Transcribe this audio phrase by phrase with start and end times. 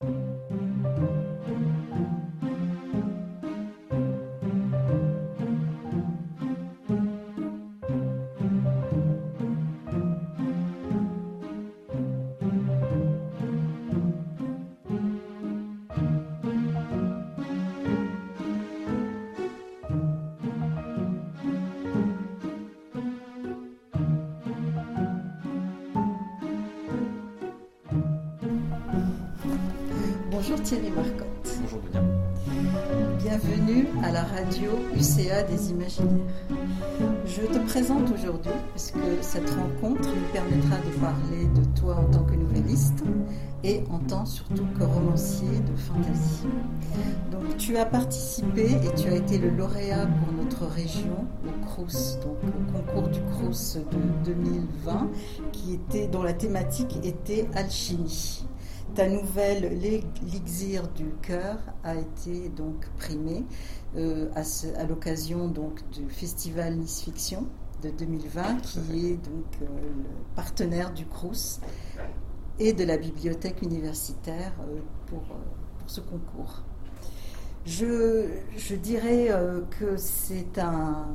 [0.00, 0.29] Bonjour
[34.58, 36.10] UCA des Imaginaires.
[37.24, 42.10] Je te présente aujourd'hui parce que cette rencontre nous permettra de parler de toi en
[42.10, 43.04] tant que nouvelliste
[43.62, 46.46] et en tant surtout que romancier de fantasy.
[47.30, 52.18] Donc tu as participé et tu as été le lauréat pour notre région au Crous,
[52.20, 55.10] donc au concours du Crous de 2020
[55.52, 58.44] qui était dont la thématique était alchimie.
[58.94, 63.44] Ta nouvelle L'Exir du cœur a été donc primée
[63.96, 67.46] euh, à, l'occasion donc du festival Nice Fiction
[67.82, 71.60] de 2020 qui est donc euh, le partenaire du Crous
[72.58, 76.62] et de la bibliothèque universitaire euh, pour, pour ce concours.
[77.66, 79.28] Je, je dirais
[79.78, 81.06] que c'est un,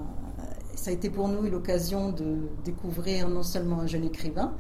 [0.75, 4.53] ça a été pour nous l'occasion de découvrir non seulement un jeune écrivain,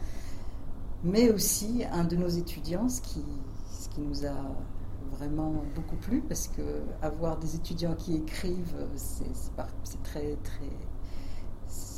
[1.05, 3.23] mais aussi un de nos étudiants, ce qui,
[3.71, 4.35] ce qui nous a
[5.17, 6.61] vraiment beaucoup plu, parce que
[7.01, 10.69] avoir des étudiants qui écrivent, c'est très, très,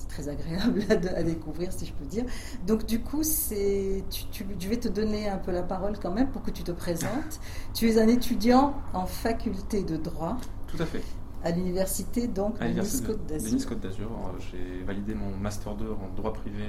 [0.09, 2.25] très agréable à, de- à découvrir, si je peux dire.
[2.67, 6.11] Donc du coup, c'est, tu, tu- je vais te donner un peu la parole quand
[6.11, 7.39] même pour que tu te présentes.
[7.73, 11.01] Tu es un étudiant en faculté de droit Tout à fait.
[11.43, 13.53] à l'université donc À de Nice l'université Côte de, de d'Azur.
[13.53, 16.63] Nice d'Azur, euh, j'ai validé mon Master 2 en droit privé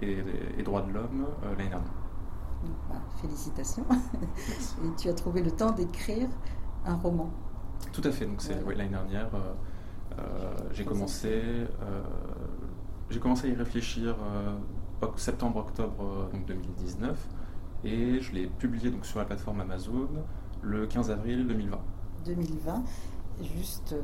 [0.00, 0.18] et,
[0.58, 1.92] et droit de l'homme euh, l'année dernière.
[2.64, 3.84] Donc, bah, félicitations.
[3.88, 4.76] Merci.
[4.84, 6.28] Et tu as trouvé le temps d'écrire
[6.84, 7.30] un roman.
[7.92, 8.26] Tout à fait.
[8.26, 8.74] Donc c'est Ouais.
[8.74, 9.54] l'année dernière, euh,
[10.18, 11.40] euh, j'ai commencé,
[13.10, 14.16] j'ai commencé à y réfléchir
[15.00, 17.28] oc- septembre-octobre euh, donc 2019
[17.84, 20.08] et je l'ai publié donc sur la plateforme Amazon
[20.62, 21.78] le 15 avril 2020.
[22.24, 22.82] 2020,
[23.56, 23.94] juste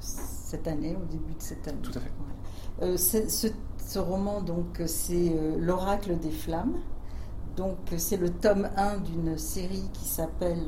[0.00, 1.78] cette année, au début de cette année.
[1.82, 2.12] Tout à fait.
[2.78, 2.92] Voilà.
[2.92, 3.48] Euh, ce,
[3.78, 6.76] ce roman, donc, c'est euh, L'Oracle des Flammes.
[7.56, 10.62] Donc, c'est le tome 1 d'une série qui s'appelle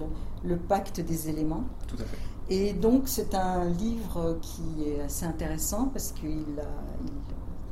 [0.45, 1.65] Le Pacte des éléments.
[1.87, 2.19] Tout à fait.
[2.53, 6.57] Et donc, c'est un livre qui est assez intéressant parce qu'il il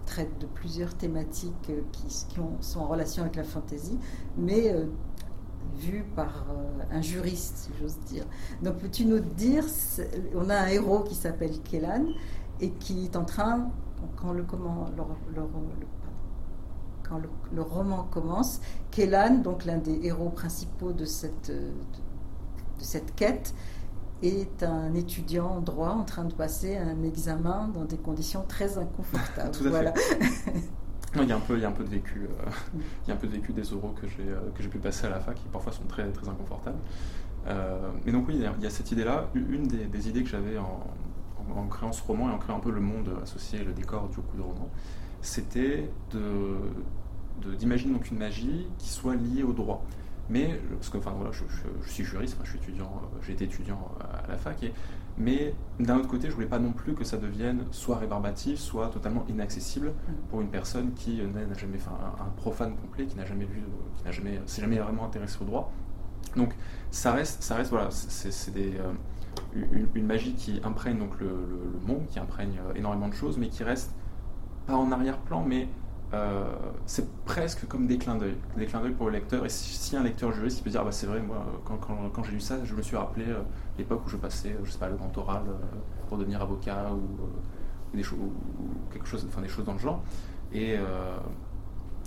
[0.07, 3.99] traite de plusieurs thématiques euh, qui, qui ont- sont en relation avec la fantaisie,
[4.37, 4.71] mais
[5.77, 8.25] vues par euh, un juriste, si j'ose dire.
[8.63, 9.65] Donc, peux-tu nous dire,
[10.35, 12.07] on a un héros qui s'appelle Kellan
[12.61, 13.71] et qui est en train,
[14.17, 15.03] quand le, comment, le,
[15.35, 15.43] le-
[15.81, 15.87] le-
[17.09, 17.19] quand
[17.53, 21.71] le, roman commence, Kellan, donc l'un des héros principaux de cette, de-
[22.79, 23.55] de cette quête,
[24.23, 28.77] est un étudiant en droit en train de passer un examen dans des conditions très
[28.77, 29.51] inconfortables.
[29.53, 29.69] Tout à fait.
[29.71, 29.95] voilà.
[31.19, 32.51] Non, Il y, a un peu, il y a un peu de vécu, euh,
[33.05, 34.79] il y a un peu de vécu des oraux que j'ai euh, que j'ai pu
[34.79, 36.79] passer à la fac qui parfois sont très très inconfortables.
[37.47, 39.29] Euh, mais donc oui, il y a- il y a cette idée-là.
[39.35, 40.87] Une des, des idées que j'avais en,
[41.55, 44.09] en- en créant ce roman et en créant un peu le monde associé, le décor
[44.09, 44.69] du coup de roman,
[45.23, 49.85] c'était de- d'imaginer donc une magie qui soit liée au droit.
[50.31, 52.91] Mais parce que enfin voilà, je, je- je suis juriste, enfin, je suis étudiant,
[53.27, 54.73] euh, été étudiant à la fac et
[55.21, 58.89] mais d'un autre côté, je voulais pas non plus que ça devienne soit rébarbatif, soit
[58.89, 59.93] totalement inaccessible
[60.31, 63.45] pour une personne qui euh, n'a jamais, enfin, un, un profane complet, qui n'a jamais
[63.47, 65.73] vu, euh, qui n'a jamais, s'est jamais vraiment intéressé au droit.
[66.37, 66.55] Donc,
[66.93, 68.93] ça reste, ça reste, voilà, c'est des, euh,
[69.55, 73.15] une, une magie qui imprègne donc le, le- le monde, qui imprègne euh, énormément de
[73.15, 73.93] choses, mais qui reste
[74.67, 75.69] pas en arrière-plan, mais
[76.15, 76.45] euh,
[76.87, 79.45] c'est presque comme des clins d'œil, des clins d'œil pour le lecteur.
[79.45, 82.41] Et si, un lecteur juriste, peut dire, ah bah c'est vrai, moi, quand, j'ai lu
[82.41, 83.41] ça, je me suis rappelé euh,
[83.77, 85.43] l'époque où je passais, euh, je sais pas, le grand oral
[86.09, 88.19] pour devenir avocat ou des choses,
[88.93, 90.03] quelque chose, enfin des choses dans le genre.
[90.53, 90.77] Et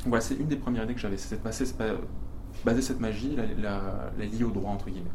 [0.06, 1.66] voilà, c'est une des premières idées que j'avais, c'est de passer,
[2.66, 5.12] baser cette magie, la, la, la lier au droit entre guillemets.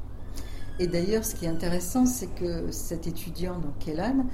[0.78, 4.26] Et d'ailleurs, ce qui est intéressant, c'est que cet étudiant, donc Kellan,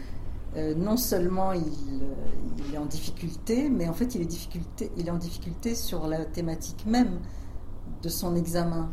[0.57, 4.91] euh, non seulement il, euh, il est en difficulté, mais en fait il est, difficulté,
[4.97, 7.21] il est en difficulté sur la thématique même
[8.03, 8.91] de son examen.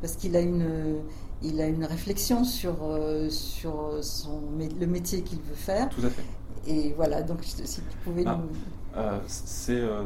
[0.00, 1.02] Parce qu'il a une,
[1.42, 5.88] il a une réflexion sur, euh, sur son, le métier qu'il veut faire.
[5.88, 6.24] Tout à fait.
[6.66, 8.38] Et voilà, donc si tu pouvais Ah.
[8.40, 8.48] nous...
[8.96, 10.02] Euh, c'est euh,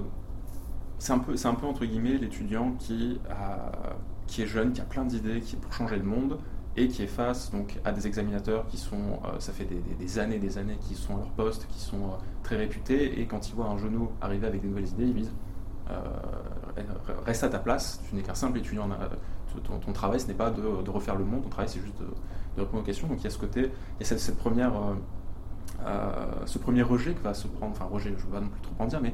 [0.99, 3.73] c'est un peu c'est un peu entre guillemets l'étudiant qui a,
[4.27, 6.39] qui est jeune, qui a plein d'idées, qui est pour changer le monde
[6.77, 9.95] et qui est face donc à des examinateurs qui sont euh, ça fait des, des-
[9.95, 13.27] des années des années qui sont à leur poste, qui sont euh, très réputés et
[13.27, 15.33] quand ils voient un genou arriver avec des nouvelles idées, ils disent
[15.91, 15.95] euh,
[17.27, 18.89] reste à ta place, tu n'es qu'un simple étudiant,
[19.63, 22.83] ton, travail, ce n'est pas de, refaire le monde, ton travail, c'est juste de, répondre
[22.83, 23.07] aux questions.
[23.07, 23.71] Donc il y a ce côté,
[24.01, 24.73] il y a cette, première,
[26.47, 28.63] ce premier rejet que va se prendre, enfin rejet, je ne vais pas non plus
[28.63, 29.13] trop en dire, mais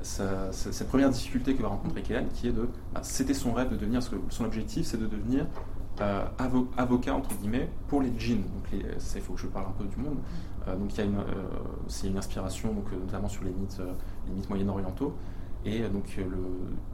[0.00, 3.76] cette première difficulté que va rencontrer Kélan, qui est de, bah, c'était son rêve de
[3.76, 5.44] devenir, son objectif, c'est de devenir
[6.00, 6.24] euh,
[6.76, 8.42] avocat entre guillemets pour les djinns.
[8.42, 10.18] Donc il faut que je parle un peu du monde.
[10.66, 13.80] Euh, donc il y a une, euh, inspiration notamment sur les mythes,
[14.26, 15.14] les mythes moyen-orientaux.
[15.64, 16.18] Et donc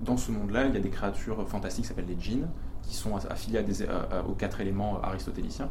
[0.02, 2.48] dans ce monde-là, il y a des créatures fantastiques qui s'appellent les djinns,
[2.82, 5.70] qui sont affiliées à aux quatre éléments aristotéliciens.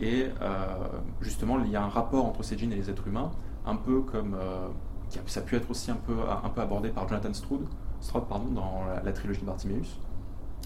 [0.00, 0.26] Et
[1.20, 3.30] justement, il y a un rapport entre ces djinns et les êtres humains,
[3.66, 4.36] un peu comme
[5.26, 7.68] ça a pu être aussi un peu, un peu abordé par Jonathan Stroud,
[8.00, 10.00] Stroud pardon, dans la, la trilogie de Bartiméus.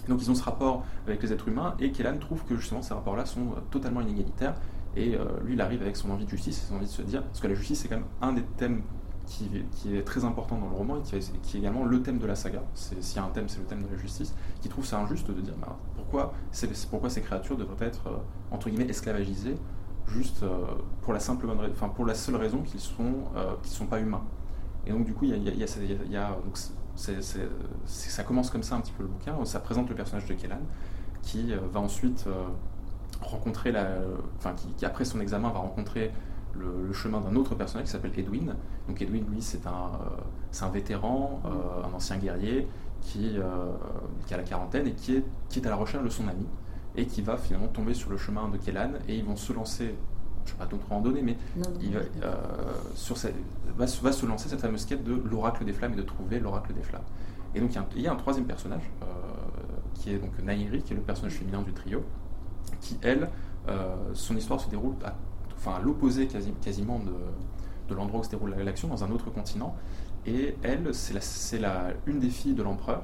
[0.07, 2.93] Donc ils ont ce rapport avec les êtres humains et Kellan trouve que justement ces
[2.93, 4.55] rapports-là sont euh, totalement inégalitaires
[4.95, 7.23] et euh, lui il arrive avec son envie de justice son envie de se dire,
[7.23, 8.81] parce que la justice c'est quand même un des thèmes
[9.25, 9.49] qui,
[9.91, 11.01] est très important dans le roman et
[11.41, 12.61] qui, est également le thème de la saga.
[12.75, 15.27] S'il y a un thème, c'est le thème de la justice, qui trouve ça injuste
[15.27, 16.31] de dire bah, pourquoi,
[16.91, 18.17] pourquoi ces créatures devraient être euh,
[18.51, 19.57] entre guillemets esclavagisées
[20.07, 20.45] juste
[21.01, 23.23] pour la simple enfin pour la seule raison qu'ils sont
[23.63, 24.21] sont pas humains.
[24.85, 26.37] Et donc du coup il y a,
[26.95, 29.43] ça commence comme ça un petit peu le bouquin.
[29.45, 30.61] Ça présente le personnage de Kellan
[31.21, 32.45] qui euh, va ensuite euh,
[33.21, 33.87] rencontrer la,
[34.37, 36.11] enfin qui, après son examen va rencontrer
[36.53, 38.55] le, chemin d'un autre personnage qui s'appelle Edwin.
[38.87, 39.91] Donc Edwin, lui, c'est un,
[40.61, 41.41] euh, un vétéran,
[41.83, 42.67] un ancien guerrier
[43.01, 43.37] qui,
[44.25, 46.47] qui a la quarantaine et qui est, qui est à la recherche de son ami
[46.95, 49.95] et qui va finalement tomber sur le chemin de Kellan et ils vont se lancer
[50.45, 51.37] je ne vais pas en donner, mais
[51.81, 52.33] il va, euh,
[52.95, 53.17] sur
[53.77, 56.83] va, se lancer cette fameuse quête de l'oracle des flammes et de trouver l'oracle des
[56.83, 57.03] flammes.
[57.53, 59.05] Et donc il y, a un, troisième personnage, euh,
[59.93, 62.03] qui est donc Nairi, qui est le personnage féminin du trio,
[62.81, 63.29] qui, elle,
[63.69, 65.15] euh, son histoire se déroule à,
[65.55, 67.13] enfin, l'opposé quasiment de,
[67.89, 69.75] de l'endroit où se déroule l'action, dans un autre continent.
[70.27, 71.61] Et elle, c'est
[72.05, 73.03] une des filles de l'empereur,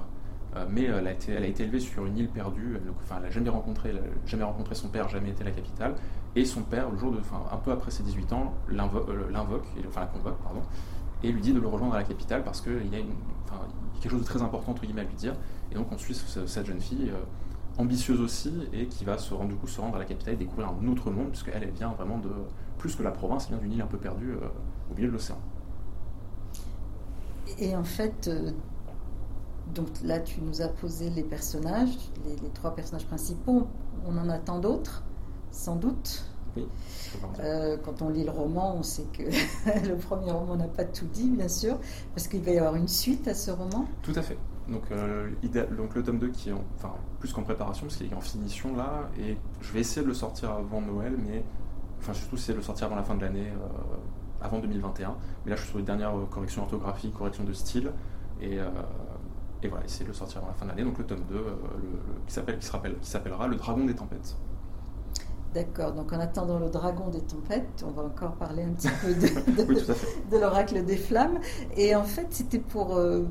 [0.69, 2.75] mais elle a, été, elle a, été, élevée sur une île perdue.
[2.75, 3.93] Elle, enfin, n'a jamais rencontré,
[4.25, 5.95] jamais rencontré son père, jamais été à la capitale.
[6.35, 9.65] Et son père, le jour de, enfin, un peu après ses 18 ans, euh, l'invoque,
[9.87, 10.61] enfin la convoque, pardon,
[11.23, 13.01] et lui dit de le rejoindre à la capitale parce qu'il y, a
[14.01, 15.35] quelque chose de très important entre guillemets à lui dire.
[15.71, 19.49] Et donc on suit cette jeune fille, euh, ambitieuse aussi, et qui va se rendre,
[19.49, 21.89] du coup, se rendre à la capitale et découvrir un autre monde, puisqu'elle elle vient
[21.89, 22.31] vraiment de,
[22.77, 24.47] plus que la province, elle vient d'une île un peu perdue euh,
[24.89, 25.39] au milieu de l'océan.
[27.59, 28.29] Et en fait,
[29.73, 33.67] donc là tu nous as posé les personnages, les, les trois personnages principaux,
[34.05, 35.03] on en attend d'autres
[35.51, 36.25] sans doute.
[36.55, 36.67] Oui.
[37.39, 39.23] Euh, quand on lit le roman, on sait que
[39.87, 41.77] le premier roman n'a pas tout dit, bien sûr,
[42.13, 43.85] parce qu'il va y avoir une suite à ce roman.
[44.01, 44.37] Tout à fait.
[44.67, 45.29] Donc, euh,
[45.77, 48.75] donc le tome 2 qui est enfin, plus qu'en préparation, parce qu'il est en finition
[48.75, 51.43] là, et je vais essayer de le sortir avant Noël, mais
[51.99, 53.95] enfin surtout essayer de le sortir avant la fin de l'année, euh,
[54.41, 55.15] avant 2021.
[55.45, 57.91] Mais là je suis sur les dernières corrections orthographiques, corrections de style,
[58.39, 58.59] et,
[59.63, 60.83] et voilà, essayer de le sortir avant la fin de l'année.
[60.83, 61.45] Donc le tome 2,
[62.27, 62.33] qui
[63.01, 64.35] s'appellera Le Dragon des Tempêtes.
[65.53, 69.13] D'accord, donc en attendant le dragon des tempêtes, on va encore parler un petit peu
[69.13, 71.39] de, l'oracle des flammes.
[71.75, 72.95] Et en fait, c'était pour.
[72.95, 73.25] Euh,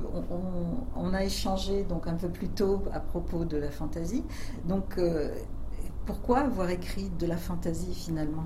[0.95, 4.23] on, a échangé donc un peu plus tôt à propos de la fantaisie.
[4.67, 5.35] Donc, euh,
[6.05, 8.45] pourquoi avoir écrit de la fantaisie finalement?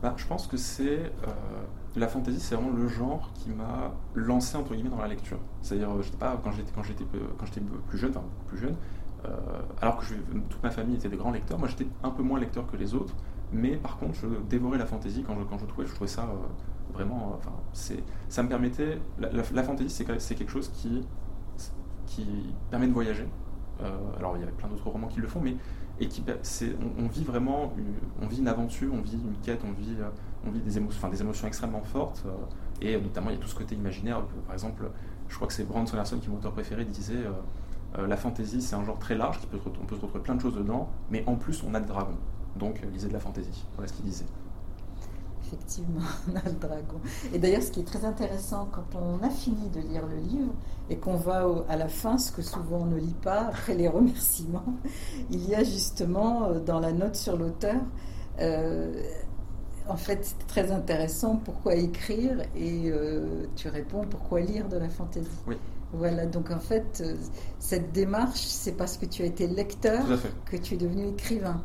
[0.00, 0.98] Bah, Je pense que c'est.
[1.00, 1.32] Euh,
[1.96, 5.38] la fantaisie, c'est vraiment le genre qui m'a lancé entre guillemets dans la lecture.
[5.60, 7.04] C'est-à-dire, pas quand j'étais quand j'étais
[7.38, 8.12] quand j'étais plus jeune,
[8.46, 8.76] plus jeune,
[9.24, 9.28] euh,
[9.80, 10.14] alors que
[10.48, 12.94] toute ma famille était des grands lecteurs, moi j'étais un peu moins lecteur que les
[12.94, 13.14] autres,
[13.52, 16.22] mais par contre je dévorais la fantaisie quand je, quand je trouvais, je trouvais ça
[16.22, 17.52] euh, vraiment, euh, enfin,
[18.28, 21.06] ça me permettait, la, la, fantaisie c'est quelque chose qui,
[22.06, 22.26] qui
[22.70, 23.28] permet de voyager.
[24.18, 25.56] alors il y a plein d'autres romans qui le font, mais
[26.00, 27.72] et qui, on, on, vit vraiment,
[28.20, 29.96] on vit une aventure, on vit une quête, on vit,
[30.46, 32.24] on vit des émotions, des extrêmement fortes,
[32.80, 34.22] et notamment il y a tout ce côté imaginaire.
[34.46, 34.90] Par exemple,
[35.28, 37.24] je crois que c'est Brandon Sanderson qui est mon auteur préféré, disait
[37.98, 40.34] euh, la fantasy, c'est un genre très large, qui peut, on peut se retrouver plein
[40.34, 42.16] de choses dedans, mais en plus, on a le dragon.
[42.56, 43.64] Donc, euh, lisez de la fantasy.
[43.76, 44.24] Voilà ce qu'il disait.
[45.46, 46.00] Effectivement,
[46.32, 47.00] on a le dragon.
[47.34, 50.52] Et d'ailleurs, ce qui est très intéressant, quand on a fini de lire le livre
[50.88, 54.74] et qu'on va à la fin, ce que souvent on ne lit pas, les remerciements,
[55.30, 57.80] il y a justement euh, dans la note sur l'auteur,
[59.88, 62.92] en fait, c'est très intéressant pourquoi écrire et
[63.56, 65.28] tu réponds pourquoi lire de la fantaisie.
[65.46, 65.56] Oui.
[65.92, 67.16] Voilà, donc en fait, euh,
[67.58, 70.02] cette démarche, c'est parce que tu as été lecteur
[70.46, 71.62] que tu es devenu écrivain.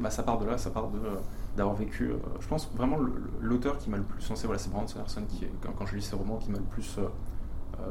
[0.00, 1.16] Bah, ça part de là, ça part de euh,
[1.58, 2.04] d'avoir vécu.
[2.04, 2.96] Euh, je pense vraiment
[3.40, 6.02] l'auteur qui m'a le plus sensé, voilà, c'est Brandon Sanderson qui, quand, quand, je lis
[6.02, 6.98] ses romans, qui m'a le plus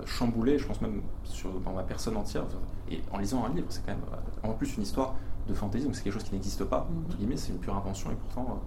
[0.05, 0.57] chamboulé.
[0.57, 2.45] Je pense même sur, dans ma personne entière.
[2.89, 4.05] Et en lisant un livre, c'est quand même
[4.43, 5.15] en plus une histoire
[5.47, 6.87] de fantaisie, donc c'est quelque chose qui n'existe pas.
[6.89, 8.59] Mm c'est une pure invention et pourtant.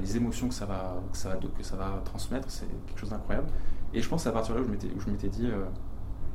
[0.00, 3.48] Les émotions que ça va, que ça que ça va transmettre, c'est quelque chose d'incroyable.
[3.94, 5.48] Et je pense à partir de là où je m'étais dit,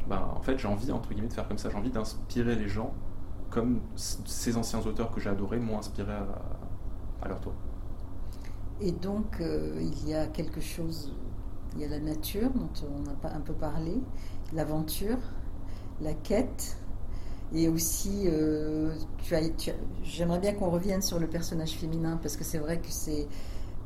[0.07, 1.69] ben, en fait, j'ai envie, entre guillemets, de faire comme ça.
[1.69, 2.93] J'ai envie d'inspirer les gens
[3.51, 6.13] comme ces anciens auteurs que j'ai adorés m'ont inspiré
[7.21, 7.53] à, leur tour.
[8.79, 11.13] Et donc, euh, il y a quelque chose,
[11.75, 14.01] il y a la nature dont on a un peu parlé,
[14.53, 15.19] l'aventure,
[15.99, 16.77] la quête,
[17.53, 19.41] et aussi, euh, tu as,
[20.03, 23.27] j'aimerais bien qu'on revienne sur le personnage féminin, parce que c'est vrai que c'est,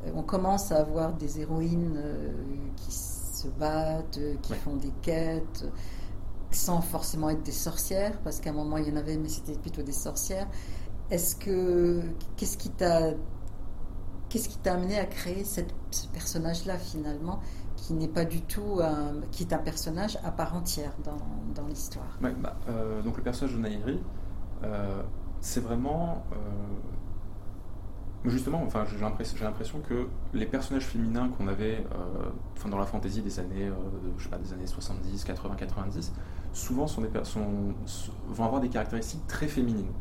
[0.06, 2.00] euh, on commence à avoir des héroïnes
[2.76, 5.66] qui se battent, qui font des quêtes,
[6.50, 9.58] sans forcément être des sorcières, parce qu'à un moment il y en avait, mais c'était
[9.58, 10.48] plutôt des sorcières.
[11.10, 12.02] Est-ce que
[12.36, 13.12] qu'est-ce qui t'a
[14.28, 17.40] qu'est-ce qui t'a amené à créer cette, ce personnage-là finalement,
[17.76, 18.80] qui n'est pas du tout
[19.32, 21.18] qui est un personnage à part entière dans,
[21.54, 22.30] dans l'histoire bah,
[22.68, 24.00] euh, Donc le personnage de Nairi,
[24.64, 25.02] euh,
[25.40, 26.36] c'est vraiment euh,
[28.24, 31.84] justement, enfin, j'ai l'impression que les personnages féminins qu'on avait
[32.68, 33.70] dans la fantaisie des années,
[34.18, 36.12] je sais pas, des années 70, 80, 90,
[36.52, 37.08] souvent sont des
[38.28, 39.92] vont avoir des caractéristiques très féminines.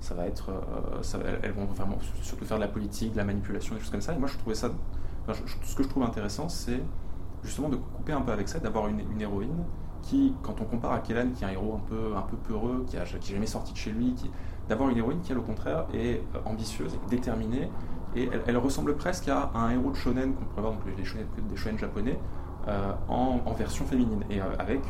[0.00, 3.74] Ça va être, euh, elles vont vraiment surtout faire de la politique, de la manipulation,
[3.74, 4.14] des choses comme ça.
[4.14, 4.70] Et moi, je trouvais ça,
[5.64, 6.80] ce que je trouve intéressant, c'est
[7.42, 9.64] justement de couper un peu avec ça, d'avoir une, héroïne
[10.02, 12.84] qui, quand on compare à Kellan, qui est un héros un peu, un peu peureux,
[12.88, 14.14] qui n'a jamais sorti de chez lui,
[14.68, 17.70] d'avoir une héroïne qui, au contraire, est euh, ambitieuse, et déterminée,
[18.14, 20.74] et elle, ressemble presque à un héros de shonen qu'on pourrait voir
[21.04, 22.18] shonen, des shonen japonais,
[22.68, 24.82] euh, en, version féminine, et avec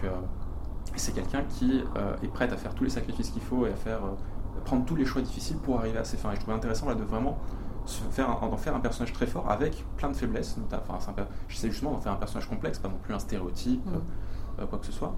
[0.96, 3.74] c'est quelqu'un qui euh, est prêt à faire tous les sacrifices qu'il faut et à
[3.74, 6.32] faire, euh, prendre tous les choix difficiles pour arriver à ses fins.
[6.32, 7.38] Et je trouvais intéressant là, de vraiment
[7.86, 10.56] faire en faire un personnage très fort avec plein de faiblesses.
[10.88, 11.14] Enfin,
[11.48, 14.60] J'essaie justement d'en faire un personnage complexe, pas non plus un stéréotype, mm.
[14.60, 15.14] euh, quoi que ce soit.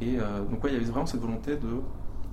[0.00, 0.16] Et
[0.50, 1.80] donc, ouais, il y avait vraiment cette volonté de,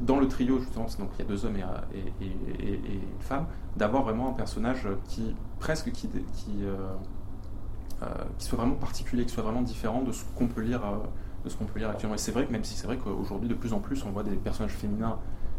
[0.01, 3.45] dans le trio, justement, donc il y a deux hommes et, et, une femme,
[3.77, 6.63] d'avoir vraiment un personnage qui, presque, qui, qui,
[8.39, 10.81] qui, soit vraiment particulier, qui soit vraiment différent de ce qu'on peut lire
[11.43, 12.15] de ce qu'on peut lire actuellement.
[12.15, 14.23] Et c'est vrai que même si c'est vrai qu'aujourd'hui, de plus en plus, on voit
[14.23, 15.17] des personnages féminins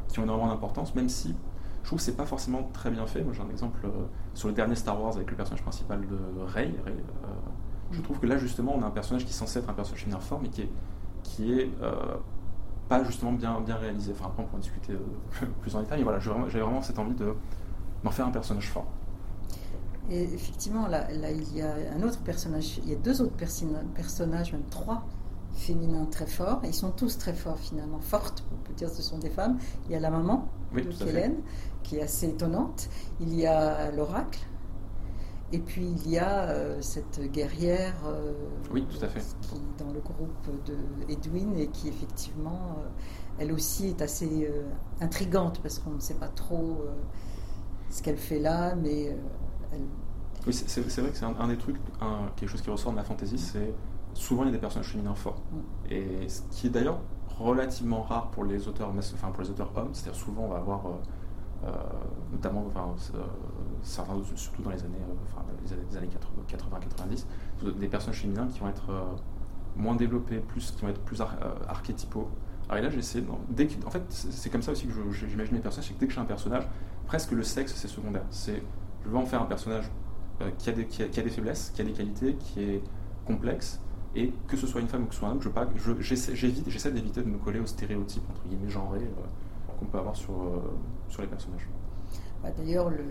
[0.09, 1.35] qui ont énormément d'importance, même si
[1.83, 3.23] je trouve que c'est pas forcément très bien fait.
[3.23, 6.43] Moi, j'ai un exemple euh, sur le dernier Star Wars avec le personnage principal de
[6.43, 6.75] Rey.
[6.87, 6.91] Euh,
[7.91, 10.03] je trouve que là, justement, on a un personnage qui est censé être un personnage
[10.03, 10.71] féminin fort, mais qui est,
[11.23, 11.95] qui est euh,
[12.89, 14.13] pas justement bien, bien réalisé.
[14.13, 14.95] Enfin, après, on pourra en discuter
[15.63, 15.99] plus en détail.
[15.99, 17.35] Mais voilà, j'avais vraiment cette envie de
[18.05, 18.87] m'en faire un personnage fort.
[20.11, 23.37] Et effectivement, là, là, il y a un autre personnage, il y a deux autres
[23.95, 25.05] personnages, même trois
[25.55, 26.61] féminin très fort.
[26.65, 29.59] Ils sont tous très forts finalement, fortes, on peut dire que ce sont des femmes.
[29.87, 31.37] Il y a la maman de Hélène,
[31.83, 32.89] qui est assez étonnante.
[33.21, 34.41] Il y a l'oracle.
[35.53, 38.33] Et puis il y a euh, cette guerrière euh,
[38.73, 39.21] oui, tout à fait.
[39.43, 40.77] qui dans le groupe de
[41.09, 42.89] Edwin et qui effectivement, euh,
[43.39, 44.49] elle aussi est assez
[45.01, 46.85] intrigante parce qu'on ne sait pas trop
[47.89, 49.17] ce qu'elle fait là, mais
[49.73, 49.81] elle...
[50.47, 51.77] Oui, c'est vrai que c'est un, des trucs,
[52.37, 53.75] quelque chose qui ressort de la fantaisie, c'est
[54.15, 55.43] souvent il y a des personnages féminins forts.
[55.53, 55.93] Mm.
[55.93, 57.01] Et ce qui est d'ailleurs
[57.39, 60.83] relativement rare pour les auteurs, enfin pour les auteurs hommes, c'est-à-dire souvent on va avoir,
[62.33, 65.45] notamment, enfin, euh, surtout dans les années, enfin,
[65.91, 66.09] les années
[66.49, 68.91] 80-90, des personnages féminins qui vont être
[69.77, 71.21] moins développés, plus, qui vont être plus
[71.69, 72.29] archétypaux.
[72.69, 73.23] Alors là, j'essaie,
[73.91, 76.25] fait, c'est comme ça aussi que j'imagine les personnages, c'est que dès que j'ai un
[76.25, 76.67] personnage,
[77.07, 78.25] presque le sexe c'est secondaire.
[78.31, 78.63] C'est,
[79.05, 79.91] je veux en faire un personnage
[80.59, 82.83] qui a, des, qui, a, des faiblesses, qui a des qualités, qui est
[83.27, 83.81] complexe,
[84.15, 85.41] et que ce soit une femme ou que ce soit un homme,
[85.77, 89.27] je, j'essaie, j'essaie d'éviter de me coller aux stéréotypes entre guillemets genrés euh,
[89.81, 90.61] qu'on peut avoir sur, euh,
[91.09, 91.69] sur les personnages.
[92.43, 93.05] Bah, d'ailleurs, le,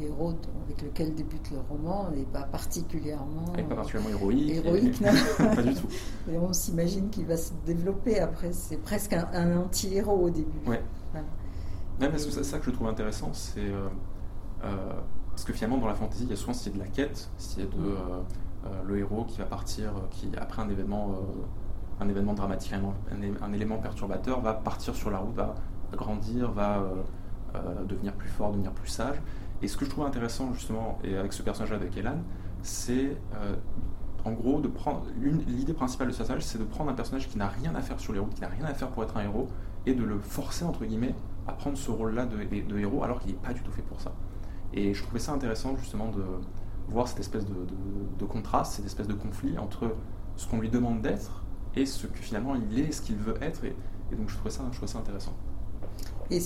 [0.00, 4.50] héros avec lequel débute le roman n'est pas particulièrement, pas particulièrement héroïque.
[4.50, 5.10] Héroïque, non.
[5.54, 5.88] pas du tout.
[6.30, 8.52] Et on s'imagine qu'il va se développer après.
[8.52, 10.60] C'est presque un, anti-héros au début.
[10.66, 10.80] Ouais.
[11.98, 13.88] parce que c'est ça que je trouve intéressant, c'est euh,
[15.30, 16.90] parce que finalement dans la fantasy, il y a souvent s'il y a de la
[16.90, 17.96] quête, s'il y a de.
[18.66, 22.74] Euh, le héros qui va partir, euh, qui après un événement, euh, un événement dramatique,
[22.74, 25.54] un, élément perturbateur, va partir sur la route, va
[25.96, 26.82] grandir, va
[27.88, 29.16] devenir plus fort, devenir plus sage.
[29.62, 32.18] Et ce que je trouve intéressant justement, et avec ce personnage avec Elan,
[32.62, 33.16] c'est
[34.24, 35.06] en gros de prendre
[35.46, 38.00] l'idée principale de ce personnage, c'est de prendre un personnage qui n'a rien à faire
[38.00, 39.48] sur les routes, qui n'a rien à faire pour être un héros,
[39.86, 41.14] et de le forcer entre guillemets
[41.46, 44.12] à prendre ce rôle-là de, héros alors qu'il n'est pas du tout fait pour ça.
[44.74, 46.22] Et je trouvais ça intéressant justement de,
[46.88, 49.94] voir cette espèce de, contraste, cette espèce de conflit entre
[50.36, 53.64] ce qu'on lui demande d'être et ce que finalement il est, ce qu'il veut être.
[53.64, 53.74] Et,
[54.16, 55.34] donc je trouvais ça, je ça intéressant.
[56.30, 56.40] Et,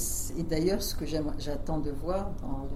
[0.48, 2.68] d'ailleurs, ce que j'attends de voir dans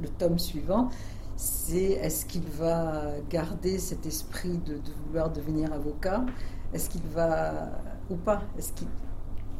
[0.00, 0.88] le, tome suivant,
[1.36, 6.24] c'est est-ce qu'il va garder cet esprit de, vouloir devenir avocat?
[6.72, 7.70] Est-ce qu'il va
[8.10, 8.42] ou pas?
[8.58, 8.88] Est-ce qu'il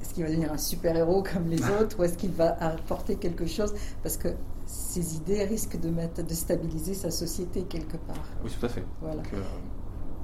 [0.03, 2.01] est va devenir un super-héros comme les autres?
[2.01, 3.73] Ou est-ce qu'il va apporter quelque chose?
[4.03, 4.29] Parce que
[4.67, 8.17] ces idées risquent de, mettre, de stabiliser sa société quelque part.
[8.45, 8.85] Oui, tout à fait.
[9.01, 9.23] Voilà.
[9.33, 9.43] Euh,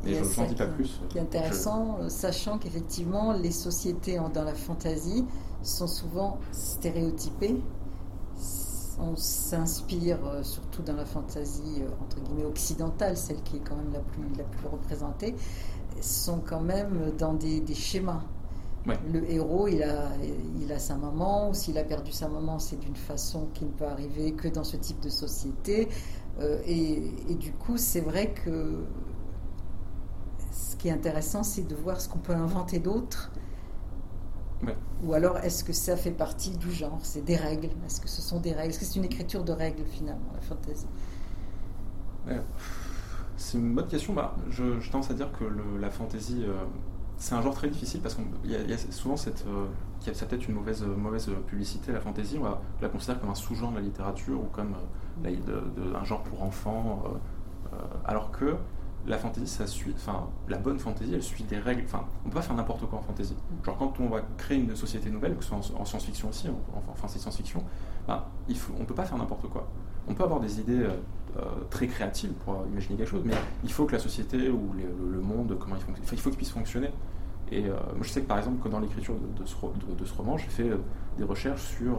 [0.04, 1.00] et, je n'en dis pas plus.
[1.08, 5.24] Qui est intéressant, euh, sachant qu'effectivement, les sociétés dans la fantasy
[5.62, 7.56] sont souvent stéréotypés.
[8.98, 13.92] On s'inspire, euh, surtout dans la fantasy entre guillemets occidentale, celle qui est quand même
[13.92, 15.34] la plus, la plus représentée,
[16.00, 18.22] sont quand même dans des, schémas.
[18.86, 20.08] Le héros, il a,
[20.60, 23.70] il a sa maman, ou s'il a perdu sa maman, c'est d'une façon qui ne
[23.70, 25.88] peut arriver que dans ce type de société.
[26.66, 28.84] et, et, du coup, c'est vrai que
[30.50, 33.30] ce qui est intéressant, c'est de voir ce qu'on peut inventer d'autre.
[35.02, 37.68] Ou alors, est-ce que ça fait partie du genre C'est des règles?
[37.86, 38.70] Est-ce que ce sont des règles?
[38.70, 40.86] Est-ce que c'est une écriture de règles, finalement, la fantaisie
[43.36, 44.12] C'est une bonne question.
[44.12, 45.44] Bah, je, je, tendance à dire que
[45.80, 46.54] la fantaisie, euh,
[47.16, 49.44] c'est un genre très difficile parce qu'il y, a souvent cette.
[49.46, 49.66] Euh,
[50.00, 52.44] qui a peut-être une mauvaise, mauvaise publicité, la fantaisie, on,
[52.80, 54.74] la considère comme un sous-genre de la littérature ou comme
[55.24, 57.04] euh, un genre pour enfants,
[58.04, 58.56] alors que
[59.06, 61.82] la fantasy, ça suit, enfin, la bonne fantasy, elle suit des règles.
[61.84, 63.34] Enfin, on peut pas faire n'importe quoi en fantasy.
[63.64, 67.08] Genre, quand on va créer une société nouvelle, que ce soit en, science-fiction aussi, enfin,
[67.08, 67.64] c'est science-fiction,
[68.06, 69.68] ben, il faut, on peut pas faire n'importe quoi.
[70.08, 70.90] On peut avoir des idées euh,
[71.36, 75.20] euh, très créatives pour imaginer quelque chose, mais il faut que la société ou le,
[75.20, 76.90] monde, comment il fonctionne, il faut qu'il puisse fonctionner.
[77.50, 80.70] Et euh, je sais que par exemple, que dans l'écriture de, ce, roman, j'ai fait
[81.18, 81.98] des recherches sur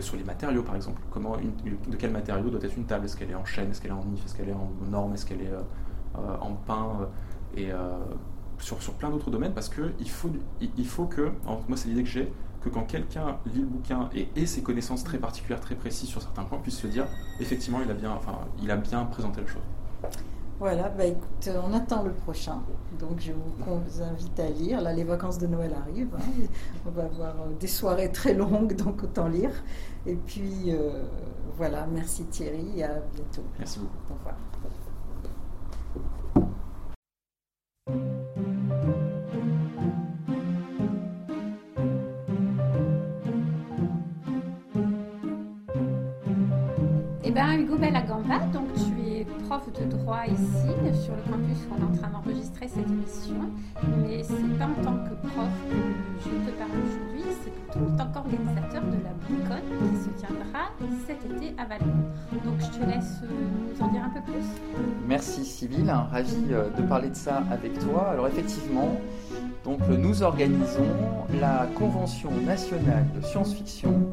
[0.00, 1.00] sur les matériaux, par exemple.
[1.10, 3.04] Comment de quel matériau doit être une table?
[3.04, 3.70] Est-ce qu'elle est en chêne?
[3.70, 4.24] Est-ce qu'elle est en nif?
[4.24, 5.62] Est-ce qu'elle est en norme Est-ce qu'elle est euh,
[6.18, 7.08] euh, en pain
[7.56, 7.70] euh, Et
[8.58, 11.32] sur, plein d'autres domaines, parce qu'il faut, il faut que,
[11.68, 15.04] moi c'est l'idée que j'ai, que quand quelqu'un lit le bouquin et ait ses connaissances
[15.04, 17.06] très particulières, très précises sur certains points, puisse se dire,
[17.38, 18.18] effectivement, il a bien,
[18.62, 19.62] il a bien présenté la chose.
[20.58, 22.62] Voilà, bah écoute, on attend le prochain.
[22.98, 24.80] Donc je vous invite à lire.
[24.80, 26.16] Là, les vacances de Noël arrivent.
[26.16, 26.46] Hein.
[26.86, 29.50] On va avoir euh, des soirées très longues, donc autant lire.
[30.06, 31.02] Et puis euh,
[31.58, 33.42] voilà, merci Thierry et à bientôt.
[33.58, 33.96] Merci beaucoup.
[34.10, 34.36] Au revoir.
[47.24, 48.95] Eh bien, Hugo Bellagamba, donc tu
[49.46, 53.36] prof de droit ici, sur le campus où on est en train d'enregistrer cette émission.
[54.02, 55.76] Mais c'est pas en tant que prof que
[56.24, 60.70] je te parle aujourd'hui, c'est plutôt en tant qu'organisateur de la BouCon qui se tiendra
[61.06, 61.94] cet été à Valon.
[62.44, 63.28] Donc je te laisse euh,
[63.72, 64.44] nous en dire un peu plus.
[65.06, 68.08] Merci Sybille, ravi euh, de parler de ça avec toi.
[68.10, 68.96] Alors effectivement,
[69.64, 70.88] donc nous organisons
[71.40, 74.08] la convention nationale de science-fiction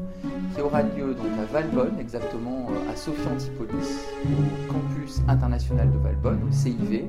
[0.54, 5.98] qui aura lieu donc à Valbonne, exactement euh, à Sophie Antipolis, au campus international de
[5.98, 7.06] Valbonne, au CIV,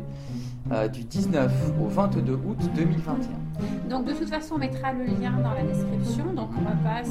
[0.71, 3.89] euh, du 19 au 22 août 2021.
[3.89, 6.75] Donc de toute façon, on mettra le lien dans la description, donc on ne va
[6.84, 7.03] pas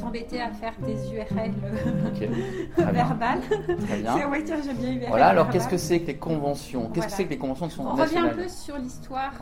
[0.00, 3.40] s'embêter à faire des URL euh, verbales.
[3.86, 4.16] Très bien.
[4.64, 6.90] j'ai bien URL voilà, alors qu'est-ce que c'est que les conventions?
[6.94, 9.32] Qu'est-ce que c'est que les conventions de On revient un peu sur l'histoire.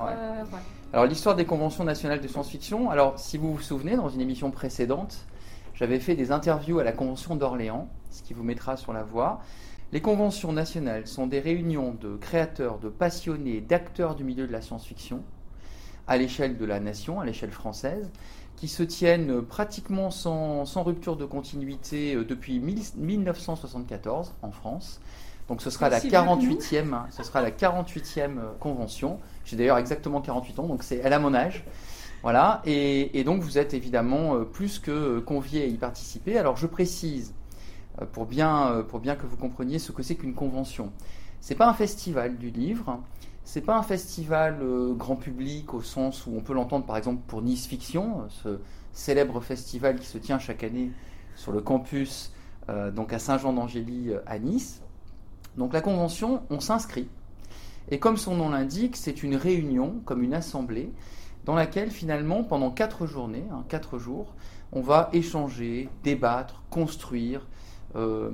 [0.92, 4.50] Alors l'histoire des conventions nationales de science-fiction, alors si vous vous souvenez, dans une émission
[4.50, 5.26] précédente,
[5.76, 9.40] j'avais fait des interviews à la Convention d'Orléans, ce qui vous mettra sur la voie.
[9.92, 14.62] Les conventions nationales sont des réunions de créateurs, de passionnés, d'acteurs du milieu de la
[14.62, 15.22] science-fiction,
[16.08, 18.10] à l'échelle de la nation, à l'échelle française,
[18.56, 25.00] qui se tiennent pratiquement sans, rupture de continuité euh, depuis 1974 en France.
[25.48, 29.20] Donc ce sera, la 48e, hein, ce sera la 48e euh, convention.
[29.44, 31.64] J'ai d'ailleurs exactement 48 ans, donc c'est elle a mon âge.
[32.26, 36.36] Voilà, et, donc vous êtes évidemment euh, plus que conviés à y participer.
[36.36, 37.32] Alors je précise,
[38.02, 40.90] euh, pour bien, euh, que vous compreniez ce que c'est qu'une convention.
[41.40, 43.00] C'est pas un festival du livre,
[43.44, 44.58] c'est pas un festival
[44.96, 48.58] grand public au sens où on peut l'entendre par exemple pour Nice Fiction, ce
[48.92, 50.90] célèbre festival qui se tient chaque année
[51.36, 52.32] sur le campus
[52.92, 54.82] donc à Saint-Jean d'Angély à Nice.
[55.56, 57.06] Donc la convention, on s'inscrit.
[57.88, 60.90] Et comme son nom l'indique, c'est une réunion, comme une assemblée,
[61.46, 64.34] dans laquelle finalement, pendant quatre journées, hein, quatre jours,
[64.72, 67.46] on va échanger, débattre, construire,
[67.94, 68.30] euh,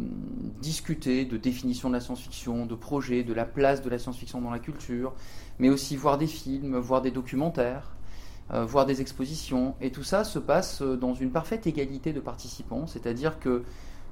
[0.60, 4.50] discuter de définition de la science-fiction, de projets, de la place de la science-fiction dans
[4.50, 5.12] la culture,
[5.58, 7.94] mais aussi voir des films, voir des documentaires,
[8.52, 9.74] euh, voir des expositions.
[9.82, 13.62] Et tout ça se passe euh, dans une parfaite égalité de participants, c'est-à-dire que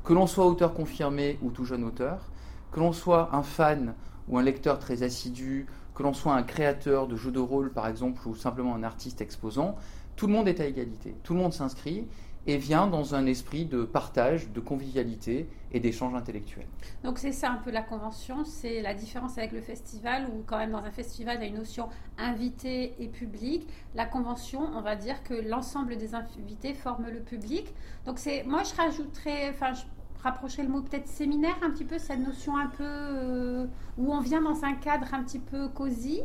[0.03, 2.31] que l'on soit auteur confirmé ou tout jeune auteur,
[2.73, 3.95] que l'on soit un fan
[4.29, 5.67] ou un lecteur très assidu
[6.01, 9.21] que l'on soit un créateur de jeux de rôle par exemple ou simplement un artiste
[9.21, 9.77] exposant,
[10.17, 12.07] tout le monde est à égalité, tout le monde s'inscrit
[12.47, 16.65] et vient dans un esprit de partage, de convivialité et d'échange intellectuel.
[17.05, 20.57] Donc c'est ça un peu la convention, c'est la différence avec le festival où quand
[20.57, 23.69] même dans un festival il y a une notion invité et public.
[23.95, 27.75] La convention, on va dire que l'ensemble des invités forment le public.
[28.07, 29.83] Donc c'est moi je rajouterais, enfin je
[30.23, 33.67] rapprocher le mot peut-être séminaire, un petit peu cette notion un peu euh,
[33.99, 36.23] où on vient dans un cadre un petit peu cosy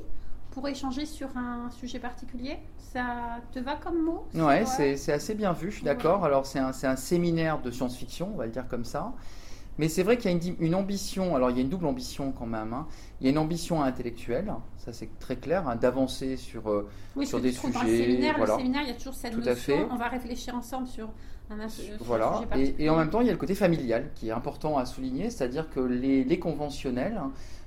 [0.52, 2.58] pour échanger sur un sujet particulier.
[2.78, 6.24] Ça te va comme mot Ouais, c'est assez bien vu, je suis d'accord.
[6.24, 9.14] Alors c'est un, un, séminaire de science-fiction, on va le dire comme ça.
[9.78, 11.86] Mais c'est vrai qu'il y a une, une, ambition, alors il y a une double
[11.86, 12.74] ambition quand même.
[12.74, 12.88] Hein.
[13.20, 16.88] Il y a une ambition intellectuelle, ça c'est très clair, hein, d'avancer sur, euh,
[17.24, 17.74] sur des sujets.
[17.74, 20.56] Dans le séminaire, le séminaire, il y a toujours cette Tout notion, on va réfléchir
[20.56, 21.10] ensemble sur
[21.50, 21.58] un,
[22.00, 22.42] voilà.
[22.56, 24.86] et, et, en même temps, il y a le côté familial qui est important à
[24.86, 27.22] souligner, c'est-à-dire que les, les conventionnels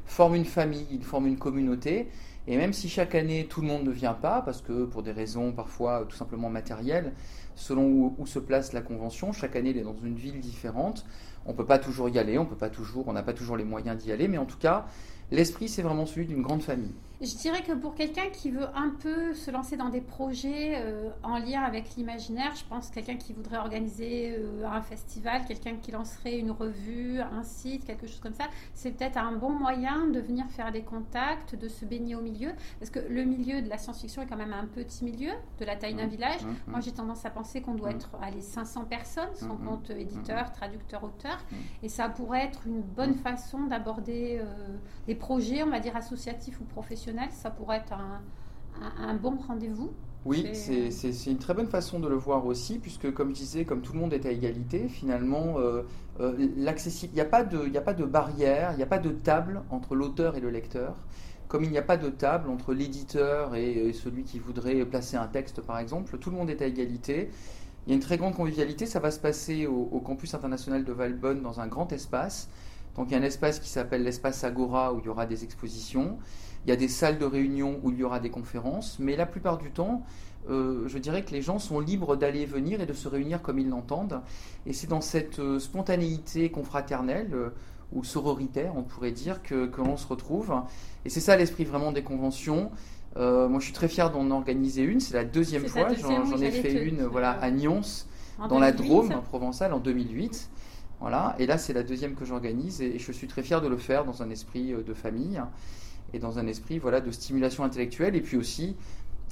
[0.05, 2.09] forment une famille, ils forment une communauté.
[2.49, 5.13] Et même si chaque année tout le monde ne vient pas, parce que pour des
[5.13, 7.13] raisons parfois tout simplement matérielles,
[7.55, 11.05] selon où, où se place la convention, chaque année elle est dans une ville différente,
[11.49, 13.65] on peut pas toujours y aller, on peut pas toujours, on n'a pas toujours les
[13.65, 14.87] moyens d'y aller, mais en tout cas,
[15.33, 16.95] l'esprit c'est vraiment celui d'une grande famille.
[17.21, 21.11] Je dirais que pour quelqu'un qui veut un peu se lancer dans des projets euh,
[21.25, 25.91] en lien avec l'imaginaire, je pense quelqu'un qui voudrait organiser euh, un festival, quelqu'un qui
[25.91, 30.21] lancerait une revue, un site, quelque chose comme ça, c'est peut-être un bon moyen de
[30.21, 33.79] venir faire des contacts, de se baigner au milieu, parce que le milieu de la
[33.79, 36.11] science-fiction est quand même un petit milieu, de la taille d'un mmh.
[36.11, 36.45] village.
[36.45, 36.71] Mmh.
[36.71, 37.97] Moi, j'ai tendance à penser qu'on doit mmh.
[37.97, 41.39] être à les 500 personnes, sans compte éditeur, traducteur, auteur,
[41.83, 44.77] et ça pourrait être une bonne façon d'aborder euh,
[45.09, 49.91] des projets, on va dire associatifs ou professionnels ça pourrait être un, bon rendez-vous.
[50.25, 53.81] Oui, c'est une très bonne façon de le voir aussi, puisque comme je disais, comme
[53.81, 55.83] tout le monde est à égalité, finalement, euh,
[56.21, 59.11] euh, il n'y a, pas de, a pas de barrière, il n'y a pas de
[59.11, 60.97] table entre l'auteur et le lecteur,
[61.47, 65.29] comme il n'y a pas de table entre l'éditeur et, celui qui voudrait placer un
[65.29, 67.31] texte, par exemple, tout le monde est à égalité.
[67.87, 70.85] Il y a une très grande convivialité, ça va se passer au, au campus international
[70.85, 72.51] de Valbonne dans un grand espace.
[72.97, 75.45] Donc il y a un espace qui s'appelle l'espace Agora où il y aura des
[75.45, 76.19] expositions.
[76.69, 79.25] Il y a des salles de réunion où il y aura des conférences, mais la
[79.25, 80.03] plupart du temps,
[80.51, 83.41] euh, je dirais que les gens sont libres d'aller et venir et de se réunir
[83.41, 84.21] comme ils l'entendent.
[84.67, 87.49] Et c'est dans cette euh, spontanéité confraternelle euh,
[87.95, 90.53] ou sororitaire, on pourrait dire, que, l'on se retrouve.
[91.07, 92.71] Et c'est ça l'esprit vraiment des conventions.
[93.17, 95.01] moi, je suis très fier d'en organiser une.
[95.01, 95.89] C'est la deuxième fois.
[95.95, 97.81] J'en ai fait une voilà, à Nyons,
[98.47, 100.51] dans la Drôme provençale, en 2008.
[101.01, 101.35] Voilà.
[101.39, 104.05] Et là, c'est la deuxième que j'organise et, je suis très fier de le faire
[104.05, 105.41] dans un esprit de famille
[106.13, 108.77] et dans un esprit voilà, de stimulation intellectuelle, et puis aussi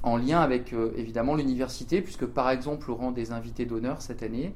[0.03, 4.23] en lien avec euh, évidemment l'université, puisque par exemple au rang des invités d'honneur cette
[4.23, 4.55] année,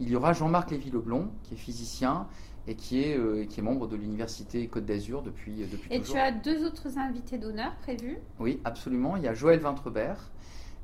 [0.00, 2.26] il y aura Jean-Marc Lévy-Leblon, qui est physicien
[2.66, 6.00] et qui est, euh, qui est membre de l'université Côte d'Azur depuis, euh, depuis et
[6.00, 6.16] toujours.
[6.16, 8.18] Et tu as deux autres invités d'honneur prévus?
[8.38, 9.16] Oui, absolument.
[9.16, 10.30] Il y a Joël Vintrebert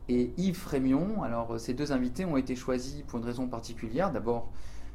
[0.08, 1.22] et Yves Frémion.
[1.22, 4.12] Alors ces deux invités ont été choisis pour une raison particulière.
[4.12, 4.50] D'abord,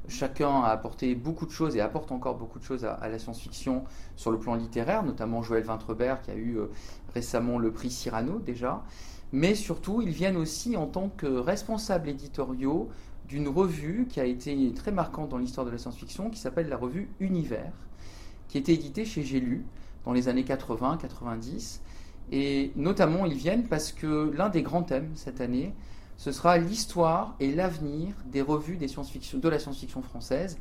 [0.09, 3.83] Chacun a apporté beaucoup de choses et apporte encore beaucoup de choses à, la science-fiction
[4.15, 6.65] sur le plan littéraire, notamment Joël Vintrebert qui a eu euh,
[7.13, 8.83] récemment le prix Cyrano déjà.
[9.31, 12.89] Mais surtout, ils viennent aussi en tant que responsables éditoriaux
[13.27, 16.77] d'une revue qui a été très marquante dans l'histoire de la science-fiction, qui s'appelle la
[16.77, 17.73] revue Univers,
[18.47, 19.43] qui été éditée chez J'ai
[20.03, 21.79] dans les années 80-90.
[22.31, 25.73] Et notamment, ils viennent parce que l'un des grands thèmes cette année,
[26.19, 30.57] ce sera l'histoire et l'avenir des revues des science-fiction, de la science-fiction française.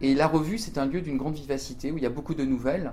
[0.00, 2.44] Et la revue, c'est un lieu d'une grande vivacité où il y a beaucoup de
[2.44, 2.92] nouvelles.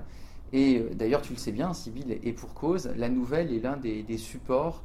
[0.54, 3.78] Et euh, d'ailleurs, tu le sais bien, Sybille, et pour cause, la nouvelle est l'un
[3.78, 4.82] des, supports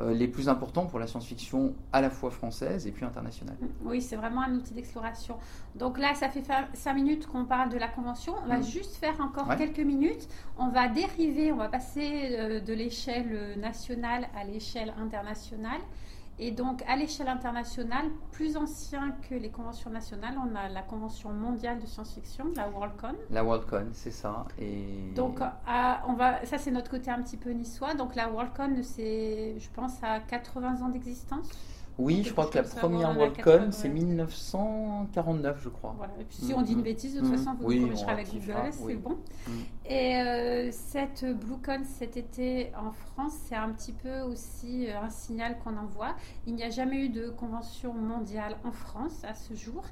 [0.00, 3.56] euh, les plus importants pour la science-fiction à la fois française et puis internationale.
[3.82, 5.38] Oui, c'est vraiment un outil d'exploration.
[5.76, 6.44] Donc là, ça fait
[6.74, 8.34] cinq minutes qu'on parle de la convention.
[8.44, 8.64] On va mm.
[8.64, 10.28] juste faire encore quelques minutes.
[10.58, 15.80] On va dériver, on va passer euh, de l'échelle nationale à l'échelle internationale.
[16.42, 21.34] Et donc, à l'échelle internationale, plus ancien que les conventions nationales, on a la Convention
[21.34, 23.14] mondiale de science-fiction, la Worldcon.
[23.30, 24.46] La Worldcon, c'est ça.
[24.58, 25.12] Et...
[25.14, 25.40] Donc,
[26.08, 27.92] on va, ça, c'est notre côté un petit peu niçois.
[27.92, 31.46] Donc, la Worldcon, c'est, je pense, à 80 ans d'existence.
[32.00, 35.94] Oui, je crois que la première Worldcon, c'est 1949, je crois.
[35.98, 36.14] Voilà.
[36.18, 37.36] Et puis, si on dit une bêtise, de toute mm.
[37.36, 39.18] façon, vous oui, corrigerez avec Google, c'est bon.
[39.46, 39.50] Mm.
[39.86, 45.10] Et euh, cette BlueCon cet été en France, c'est un petit peu aussi euh, un
[45.10, 46.14] signal qu'on envoie.
[46.46, 49.82] Il n'y a jamais eu de convention mondiale en France à ce jour.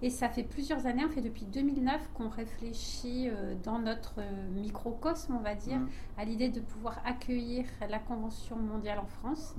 [0.00, 4.14] Et ça fait plusieurs années, en fait depuis 2009, qu'on réfléchit euh, dans notre
[4.54, 5.88] microcosme, on va dire, mm.
[6.18, 9.54] À l'idée de pouvoir accueillir la convention mondiale en France.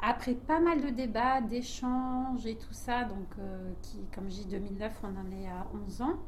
[0.00, 3.28] Après pas mal de débats, d'échanges et tout ça, donc
[3.82, 6.18] qui, comme je dis, 2009, on en est à 11 ans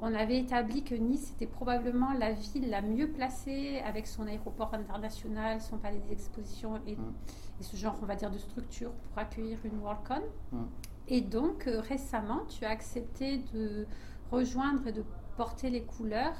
[0.00, 4.74] on avait établi que Nice était probablement la ville la mieux placée avec son aéroport
[4.74, 7.14] international, son palais des expositions et, mm.
[7.60, 10.22] ce genre, on va dire, de structure pour accueillir une Worldcon.
[10.52, 10.64] Mm.
[11.08, 13.86] Et donc, euh, récemment, tu as accepté de
[14.30, 15.04] rejoindre et de
[15.36, 16.36] porter les couleurs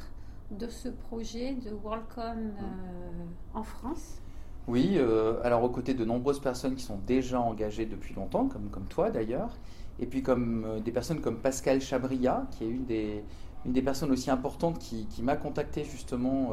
[0.51, 4.21] de ce projet de Worldcon euh, en France.
[4.67, 8.71] Oui, euh, alors aux côtés de nombreuses personnes qui sont déjà engagées depuis longtemps, comme,
[8.71, 9.59] comme toi d'ailleurs,
[9.99, 13.25] et puis comme des personnes comme Pascal Chabria, qui est une des,
[13.67, 16.53] une des personnes aussi importantes qui, m'a contacté justement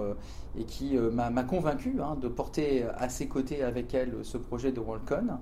[0.57, 4.79] et qui m'a convaincu hein, de porter à ses côtés avec elle ce projet de
[4.79, 5.39] WorldCon,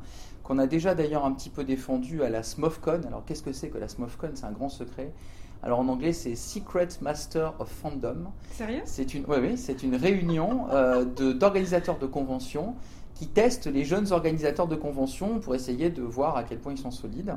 [0.50, 3.02] qu'on a déjà d'ailleurs un petit peu défendu à la SMOFCon.
[3.06, 4.32] Alors qu'est-ce que c'est que la SMOFCon?
[4.34, 5.14] C'est un grand secret.
[5.62, 8.32] Alors en anglais, c'est Secret Master of Fandom.
[8.52, 8.82] Sérieux?
[8.86, 12.76] C'est une, oui, c'est une réunion euh, d'organisateurs de, conventions
[13.16, 16.78] qui testent les jeunes organisateurs de conventions pour essayer de voir à quel point ils
[16.78, 17.36] sont solides.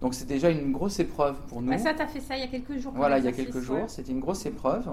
[0.00, 1.72] Donc c'est déjà une grosse épreuve pour nous.
[1.72, 2.92] Ah, ça, tu as fait ça il y a quelques jours.
[2.96, 3.84] Voilà, il y a quelques jours.
[3.88, 4.88] C'était une grosse épreuve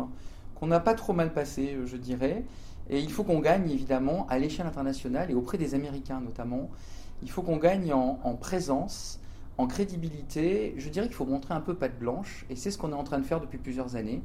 [0.56, 2.44] qu'on n'a pas trop mal passée, je dirais.
[2.90, 6.70] Et il faut qu'on gagne évidemment à l'échelle internationale et auprès des Américains notamment.
[7.24, 9.20] Il faut qu'on gagne en, en présence
[9.58, 12.92] en crédibilité, je dirais qu'il faut montrer un peu patte blanche, et c'est ce qu'on
[12.92, 14.22] est en train de faire depuis plusieurs années.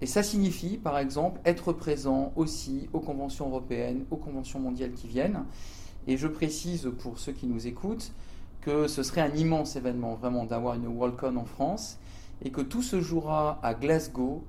[0.00, 5.08] Et ça signifie, par exemple, être présent aussi aux conventions européennes, aux conventions mondiales qui
[5.08, 5.44] viennent.
[6.06, 8.12] Et je précise pour ceux qui nous écoutent
[8.60, 11.98] que ce serait un immense événement vraiment d'avoir une Worldcon en France
[12.44, 14.42] et que tout se jouera à Glasgow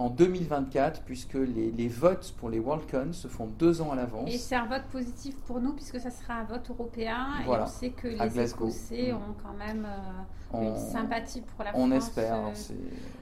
[0.00, 4.32] en 2024, puisque les, votes pour les WorldCon se font deux ans à l'avance.
[4.32, 7.26] Et c'est un vote positif pour nous, puisque ça sera un vote européen.
[7.44, 9.16] Et on sait que les Écossais mm.
[9.16, 9.86] ont quand même
[10.54, 11.82] euh, une sympathie pour la France.
[11.84, 12.34] On espère.
[12.34, 12.52] Euh,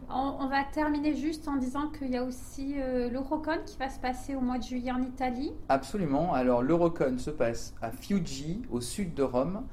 [0.09, 3.99] on, va terminer juste en disant qu'il y a aussi euh, l'Eurocon qui va se
[3.99, 5.51] passer au mois de juillet en Italie.
[5.69, 6.33] Absolument.
[6.33, 9.65] Alors l'Eurocon se passe à Fiuggi, au sud de Rome,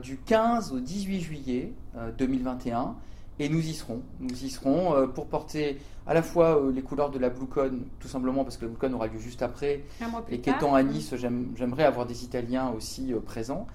[0.00, 1.72] du 15 au 18 juillet
[2.16, 2.94] 2021.
[3.38, 4.02] Et nous y serons.
[4.20, 7.80] Nous y serons euh, pour porter à la fois euh, les couleurs de la BlueCon,
[7.98, 9.84] tout simplement parce que la BlueCon aura lieu juste après.
[10.28, 13.66] et qu'étant à Nice, j'aimerais avoir des Italiens aussi euh, présents.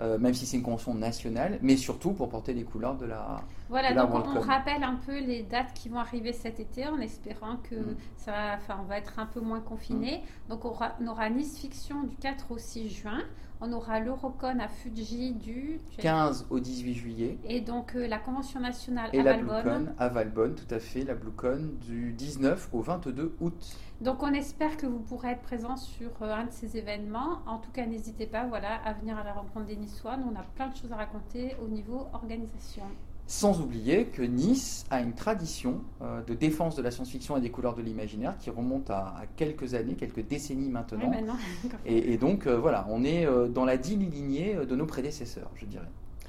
[0.00, 3.42] même si c'est une convention nationale, mais surtout pour porter les couleurs de la.
[3.68, 7.56] Voilà, donc on, rappelle un peu les dates qui vont arriver cet été en espérant
[7.68, 7.96] que mm.
[8.16, 10.18] ça va, enfin, on va être un peu moins confiné.
[10.18, 10.50] Mm.
[10.50, 13.20] Donc on aura, on aura, Nice Fiction du 4 au 6 juin.
[13.62, 17.38] On aura l'Eurocon à Fuji du 15 au 18 juillet.
[17.44, 19.94] Et donc euh, la convention nationale et à la Valbonne.
[19.98, 23.76] à Valbonne, tout à fait, la BlueCon du 19 au 22 août.
[24.00, 27.40] Donc on espère que vous pourrez être présent sur euh, un de ces événements.
[27.46, 30.16] En tout cas, n'hésitez pas voilà, à venir à la rencontre des Niçois.
[30.16, 32.84] Nous, on a plein de choses à raconter au niveau organisation.
[33.30, 37.50] Sans oublier que Nice a une tradition euh, de défense de la science-fiction et des
[37.50, 41.12] couleurs de l'imaginaire qui remonte à, quelques années, quelques décennies maintenant.
[41.86, 45.64] et, donc euh, voilà, on est euh, dans la digne lignée de nos prédécesseurs, je
[45.64, 45.88] dirais.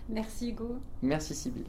[0.09, 0.75] Merci Hugo.
[1.01, 1.65] Merci Sybille.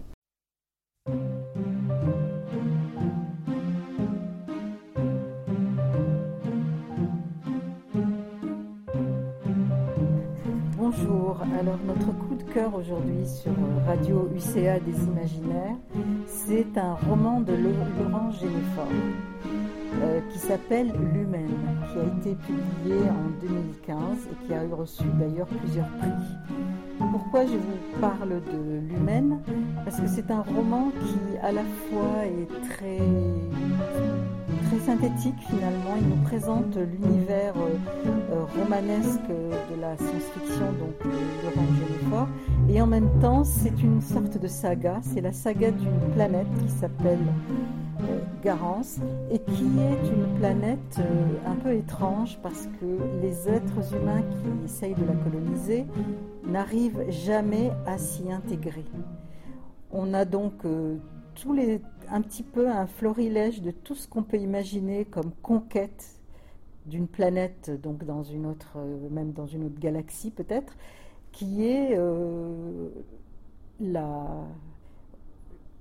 [11.41, 13.53] Alors notre coup de cœur aujourd'hui sur
[13.87, 15.77] Radio UCA des Imaginaires,
[16.27, 18.89] c'est un roman de Laurent Généfort
[20.03, 21.57] euh, qui s'appelle L'Humaine,
[21.91, 23.97] qui a été publié en 2015
[24.31, 26.11] et qui a reçu d'ailleurs plusieurs prix.
[26.99, 29.39] Pourquoi je vous parle de L'Humaine?
[29.85, 32.99] Parce que c'est un roman qui à la fois est très
[34.73, 35.97] très synthétique finalement.
[35.99, 37.77] Il nous présente l'univers euh,
[38.33, 42.29] euh, romanesque de la science-fiction, donc euh, de Laurent
[42.69, 45.01] et en même temps c'est une sorte de saga.
[45.03, 47.19] C'est la saga d'une planète qui s'appelle
[48.43, 48.99] Garance
[49.31, 51.01] et qui est une planète
[51.47, 52.87] un peu étrange parce que
[53.21, 55.87] les êtres humains qui essayent de la coloniser
[56.47, 58.85] n'arrivent jamais à s'y intégrer.
[59.93, 60.55] On a donc
[61.35, 61.81] tous les
[62.13, 66.21] un petit peu un florilège de tout ce qu'on peut imaginer comme conquête
[66.85, 70.77] d'une planète, donc dans une autre, euh, même dans une autre galaxie peut-être,
[71.33, 72.91] qui est euh,
[73.81, 74.47] la.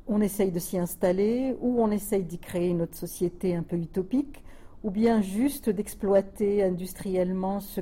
[0.07, 3.75] On essaye de s'y installer, ou on essaye d'y créer une autre société un peu
[3.75, 4.43] utopique,
[4.83, 7.81] ou bien juste d'exploiter industriellement ce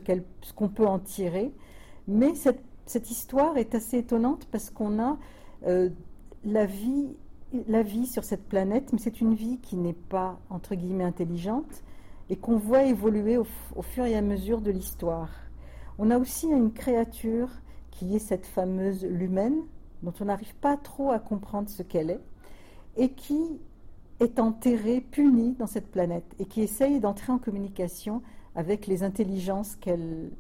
[0.56, 1.52] qu'on peut en tirer.
[2.08, 5.18] Mais cette, cette, histoire est assez étonnante parce qu'on a
[5.66, 5.90] euh,
[6.44, 7.10] la vie
[7.68, 11.84] la vie sur cette planète, mais c'est une vie qui n'est pas, entre guillemets, intelligente
[12.30, 15.30] et qu'on voit évoluer au, fur et à mesure de l'histoire.
[15.98, 17.50] On a aussi une créature
[17.92, 19.62] qui est cette fameuse lumène,
[20.04, 22.22] dont on n'arrive pas trop à comprendre ce qu'elle est,
[22.98, 23.60] et qui
[24.20, 28.22] est enterrée, punie dans cette planète, et qui essaye d'entrer en communication
[28.56, 30.32] avec les intelligences qu'elle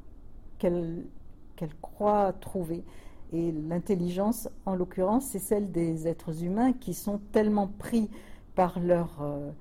[1.82, 2.84] croit trouver.
[3.32, 8.10] Et l'intelligence, en l'occurrence, c'est celle des êtres humains qui sont tellement pris
[8.56, 9.52] par euh,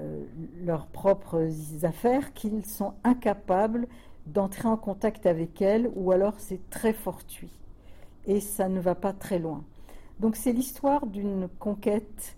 [0.00, 0.24] euh,
[0.64, 1.48] leurs propres
[1.84, 3.88] affaires qu'ils sont incapables
[4.26, 7.52] d'entrer en contact avec elles, ou alors c'est très fortuit.
[8.26, 9.64] Et ça ne va pas très loin.
[10.20, 12.36] Donc c'est l'histoire d'une conquête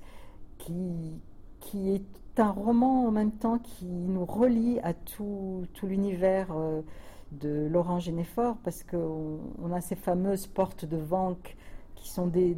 [0.59, 1.21] qui,
[1.61, 6.49] qui est un roman en même temps qui nous relie à tout, tout l'univers.
[6.53, 6.83] Euh,
[7.33, 11.57] de Laurent Généfort, parce qu'on on a ces fameuses portes de Vanque
[11.95, 12.57] qui sont des,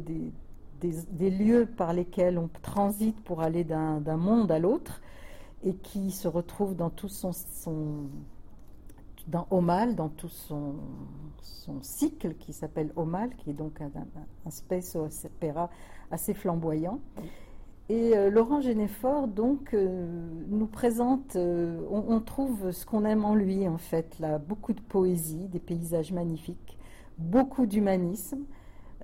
[0.79, 5.01] des, lieux par lesquels on transite pour aller d'un monde à l'autre
[5.63, 7.31] et qui se retrouve dans tout son,
[9.27, 10.75] dans Omal, dans tout son,
[11.41, 13.91] son cycle qui s'appelle Omal, qui est donc un,
[14.45, 15.69] un opéra
[16.11, 16.99] assez flamboyant.
[17.91, 20.05] Et euh, Laurent Généfort, donc, euh,
[20.47, 24.81] nous présente, euh, on, trouve ce qu'on aime en lui, en fait, là, beaucoup de
[24.81, 26.77] poésie, des paysages magnifiques,
[27.17, 28.43] beaucoup d'humanisme,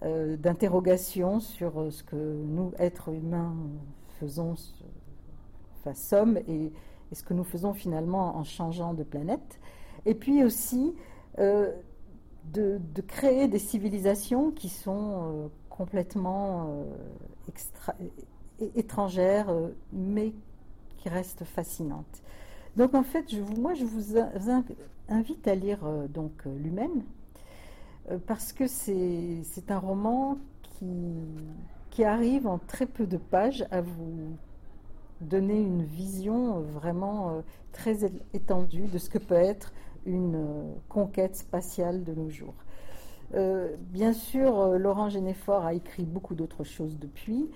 [0.03, 3.55] d'interrogation sur ce que nous, êtres humains,
[4.19, 4.53] faisons,
[5.79, 6.71] enfin, sommes, et,
[7.11, 9.59] ce que nous faisons finalement en changeant de planète.
[10.05, 10.93] Et puis aussi
[11.39, 11.73] de,
[12.53, 16.85] de, créer des civilisations qui sont complètement
[17.47, 17.95] extra
[18.75, 20.33] étrangère, euh, mais
[20.97, 22.23] qui reste fascinante.
[22.75, 23.25] Donc en fait,
[23.57, 24.17] moi, je vous
[25.09, 27.03] invite à lire euh, donc euh, L'Humaine,
[28.27, 30.85] parce que c'est un roman qui,
[31.89, 34.37] qui arrive en très peu de pages à vous
[35.21, 37.41] donner une vision vraiment
[37.71, 39.73] très étendue de ce que peut être
[40.05, 40.45] une
[40.87, 42.53] conquête spatiale de nos jours.
[43.91, 47.49] bien sûr, Laurent Généfort a écrit beaucoup d'autres choses depuis,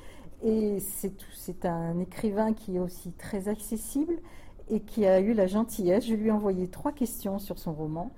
[0.43, 4.15] et c'est un écrivain qui est aussi très accessible
[4.69, 6.06] et qui a eu la gentillesse.
[6.06, 8.12] Je lui ai envoyé trois questions sur son roman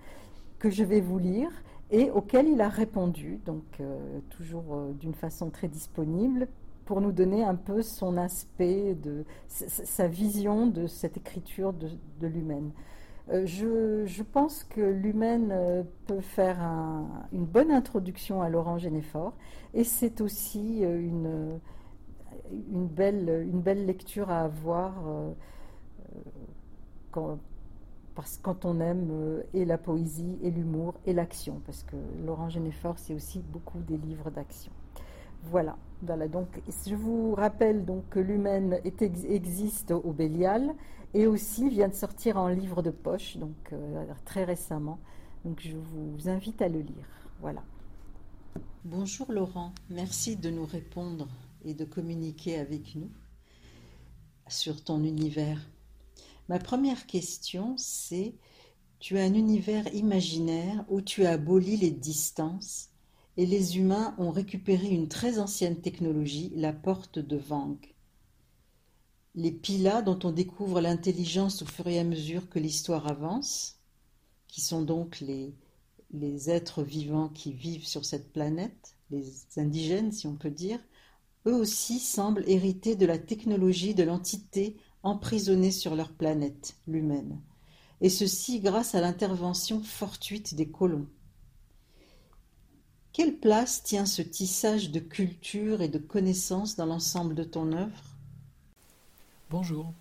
[0.60, 1.50] que je vais vous lire
[1.90, 6.48] et auxquelles il a répondu, donc euh, toujours euh, d'une façon très disponible,
[6.86, 12.72] pour nous donner un peu son aspect, de, sa vision de cette écriture de, l'humaine.
[13.30, 16.60] Euh, je, pense que l'humaine peut faire
[17.32, 19.34] une bonne introduction à Laurent Généfort
[19.74, 21.60] et c'est aussi une
[22.72, 25.32] une belle, une belle lecture à avoir euh,
[26.16, 26.20] euh,
[27.12, 27.40] quand,
[28.16, 32.50] parce, quand on aime euh, et la poésie et l'humour et l'action, parce que Laurent
[32.50, 34.72] Généfort, c'est aussi beaucoup des livres d'action.
[35.44, 36.28] Voilà, voilà.
[36.28, 40.74] Donc, je vous rappelle donc que l'humaine existe au Bélial
[41.14, 43.74] et aussi vient de sortir en livre de poche, donc
[44.24, 45.00] très récemment.
[45.44, 47.08] Donc, je vous invite à le lire.
[47.42, 47.64] Voilà.
[48.86, 51.28] Bonjour Laurent, merci de nous répondre
[51.66, 53.10] et de communiquer avec nous
[54.48, 55.70] sur ton univers.
[56.50, 58.34] Ma première question, c'est
[59.00, 62.90] tu as un univers imaginaire où tu as aboli les distances
[63.38, 67.78] et les humains ont récupéré une très ancienne technologie, la porte de Wang.
[69.34, 73.80] Les pilas dont on découvre l'intelligence au fur et à mesure que l'histoire avance,
[74.48, 75.56] qui sont donc les,
[76.12, 80.80] les êtres vivants qui vivent sur cette planète, les indigènes si on peut dire,
[81.46, 87.42] eux aussi semblent hériter de la technologie de l'entité emprisonnée sur leur planète, l'humaine,
[88.02, 91.08] et ceci grâce à l'intervention fortuite des colons.
[93.14, 98.04] Quelle place tient ce tissage de culture et de connaissances dans l'ensemble de ton œuvre?
[99.50, 99.92] Bonjour.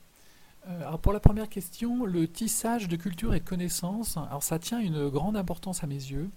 [0.68, 4.78] Euh, pour la première question, le tissage de culture et de connaissances, alors ça tient
[4.78, 6.30] une grande importance à mes yeux.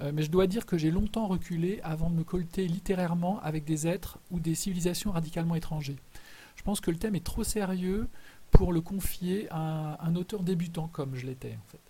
[0.00, 3.64] Euh, mais je dois dire que j'ai longtemps reculé avant de me colter littérairement avec
[3.64, 5.96] des êtres ou des civilisations radicalement étrangers.
[6.56, 8.08] Je pense que le thème est trop sérieux
[8.50, 11.80] pour le confier à un auteur débutant comme je l'étais en fait.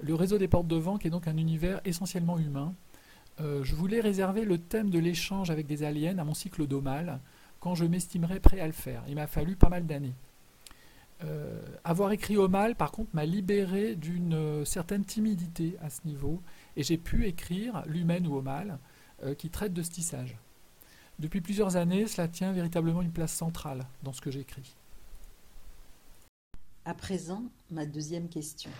[0.00, 2.74] Le réseau des portes de vent qui est donc un univers essentiellement humain.
[3.40, 7.20] Euh, je voulais réserver le thème de l'échange avec des aliens à mon cycle d'Omal
[7.60, 9.02] quand je m'estimerais prêt à le faire.
[9.08, 10.14] Il m'a fallu pas mal d'années.
[11.24, 16.40] Euh, avoir écrit Omal, par contre, m'a libéré d'une certaine timidité à ce niveau
[16.78, 18.78] et j'ai pu écrire L'humaine ou au mal,
[19.24, 20.38] euh, qui traite de ce tissage.
[21.18, 24.76] Depuis plusieurs années, cela tient véritablement une place centrale dans ce que j'écris.
[26.84, 28.70] À présent, ma deuxième question.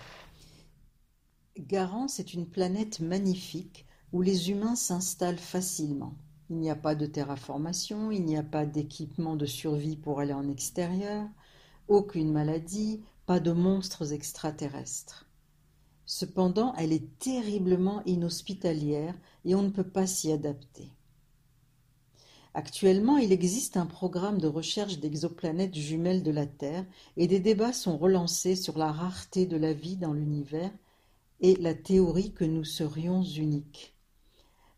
[1.58, 6.14] Garance est une planète magnifique où les humains s'installent facilement.
[6.50, 10.32] Il n'y a pas de terraformation, il n'y a pas d'équipement de survie pour aller
[10.32, 11.26] en extérieur,
[11.88, 15.27] aucune maladie, pas de monstres extraterrestres.
[16.10, 20.90] Cependant, elle est terriblement inhospitalière et on ne peut pas s'y adapter.
[22.54, 26.86] Actuellement, il existe un programme de recherche d'exoplanètes jumelles de la Terre
[27.18, 30.72] et des débats sont relancés sur la rareté de la vie dans l'univers
[31.40, 33.94] et la théorie que nous serions uniques.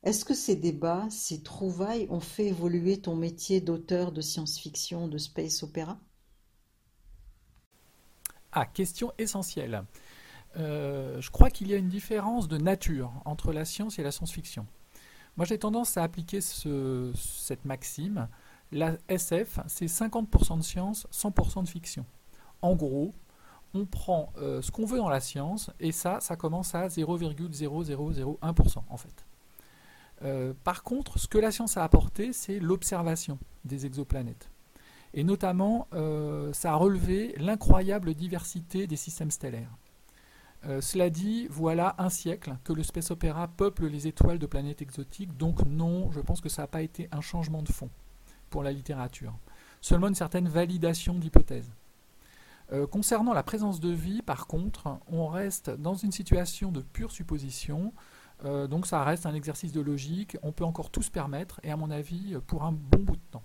[0.03, 5.19] Est-ce que ces débats, ces trouvailles ont fait évoluer ton métier d'auteur de science-fiction, de
[5.19, 6.01] space opéra?
[8.51, 9.85] Ah, question essentielle.
[10.57, 14.11] Euh, je crois qu'il y a une différence de nature entre la science et la
[14.11, 14.67] science-fiction.
[15.37, 18.29] Moi, j'ai tendance à appliquer cette maxime.
[18.73, 22.05] La SF, c'est 50% de science, 100% de fiction.
[22.63, 23.15] En gros,
[23.75, 28.83] on prend euh, ce qu'on veut dans la science, et ça, ça commence à 0,0001%
[28.89, 29.25] en fait.
[30.23, 34.51] Euh, par contre, ce que la science a apporté, c'est l'observation des exoplanètes.
[35.15, 35.89] Et notamment,
[36.53, 39.77] ça a relevé l'incroyable diversité des systèmes stellaires.
[40.67, 44.83] Euh, cela dit, voilà un siècle que le space opéra peuple les étoiles de planètes
[44.83, 47.89] exotiques, donc non, je pense que ça n'a pas été un changement de fond
[48.51, 49.33] pour la littérature,
[49.81, 51.73] seulement une certaine validation d'hypothèses.
[52.73, 57.11] Euh, concernant la présence de vie, par contre, on reste dans une situation de pure
[57.11, 57.95] supposition,
[58.45, 61.71] euh, donc ça reste un exercice de logique, on peut encore tout se permettre, et
[61.71, 63.43] à mon avis, pour un bon bout de temps.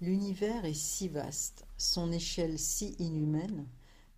[0.00, 3.66] L'univers est si vaste, son échelle si inhumaine,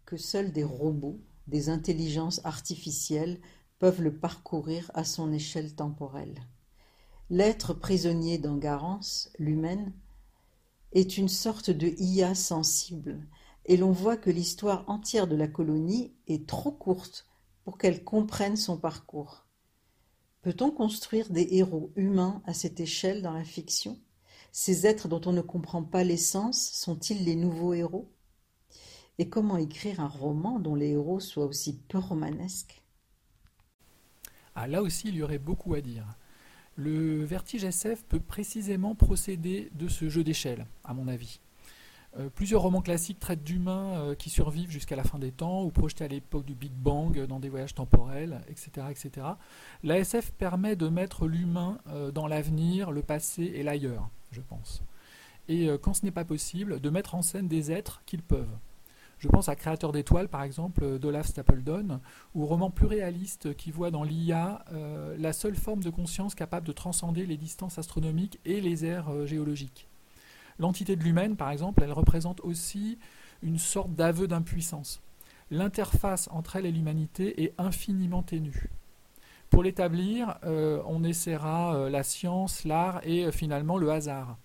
[0.06, 3.40] que seuls des robots, des intelligences artificielles
[3.78, 6.46] peuvent le parcourir à son échelle temporelle.
[7.30, 9.92] L'être prisonnier d'Angarance, l'humaine,
[10.92, 13.26] est une sorte de IA sensible,
[13.66, 17.26] et l'on voit que l'histoire entière de la colonie est trop courte
[17.64, 19.46] pour qu'elle comprenne son parcours.
[20.42, 23.98] Peut-on construire des héros humains à cette échelle dans la fiction?
[24.52, 28.13] Ces êtres dont on ne comprend pas l'essence sont-ils les nouveaux héros?
[29.18, 32.82] Et comment écrire un roman dont les héros soient aussi peu romanesques?
[34.56, 36.06] Ah, Là aussi, il y aurait beaucoup à dire.
[36.76, 41.40] Le vertige SF peut précisément procéder de ce jeu d'échelle, à mon avis.
[42.18, 45.70] Euh, plusieurs romans classiques traitent d'humains euh, qui survivent jusqu'à la fin des temps ou
[45.70, 48.86] projetés à l'époque du Big Bang euh, dans des voyages temporels, etc.
[48.90, 49.26] etc.
[49.82, 51.78] La SF permet de mettre l'humain
[52.12, 54.82] dans l'avenir, le passé et l'ailleurs, je pense.
[55.48, 58.56] Et quand ce n'est pas possible, de mettre en scène des êtres qu'ils peuvent.
[59.18, 62.00] Je pense à Créateur d'étoiles, par exemple, d'Olaf Stapledon,
[62.34, 66.66] ou roman plus réaliste qui voit dans l'IA euh, la seule forme de conscience capable
[66.66, 69.88] de transcender les distances astronomiques et les aires euh, géologiques.
[70.58, 72.98] L'entité de l'humaine, par exemple, elle représente aussi
[73.42, 75.00] une sorte d'aveu d'impuissance.
[75.50, 78.70] L'interface entre elle et l'humanité est infiniment ténue.
[79.50, 84.36] Pour l'établir, euh, on essaiera la science, l'art et finalement le hasard.